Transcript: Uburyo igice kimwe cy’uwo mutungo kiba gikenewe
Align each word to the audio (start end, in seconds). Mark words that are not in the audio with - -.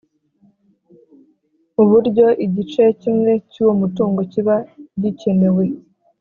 Uburyo 1.81 2.27
igice 2.45 2.83
kimwe 3.01 3.31
cy’uwo 3.49 3.73
mutungo 3.81 4.19
kiba 4.31 4.55
gikenewe 5.01 5.65